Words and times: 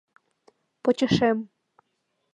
Почешем 0.83 1.37